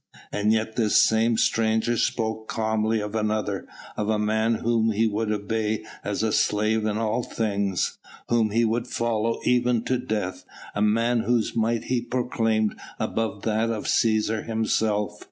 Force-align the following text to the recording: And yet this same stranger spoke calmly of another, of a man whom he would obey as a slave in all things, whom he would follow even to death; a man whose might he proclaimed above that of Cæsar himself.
And 0.31 0.51
yet 0.51 0.77
this 0.77 0.95
same 0.97 1.37
stranger 1.37 1.95
spoke 1.95 2.47
calmly 2.47 3.01
of 3.01 3.13
another, 3.13 3.67
of 3.95 4.09
a 4.09 4.17
man 4.17 4.55
whom 4.55 4.93
he 4.93 5.05
would 5.05 5.31
obey 5.31 5.85
as 6.03 6.23
a 6.23 6.31
slave 6.31 6.87
in 6.87 6.97
all 6.97 7.21
things, 7.21 7.99
whom 8.27 8.49
he 8.49 8.65
would 8.65 8.87
follow 8.87 9.39
even 9.43 9.83
to 9.83 9.99
death; 9.99 10.43
a 10.73 10.81
man 10.81 11.19
whose 11.19 11.55
might 11.55 11.83
he 11.83 12.01
proclaimed 12.01 12.75
above 12.97 13.43
that 13.43 13.69
of 13.69 13.83
Cæsar 13.85 14.43
himself. 14.43 15.19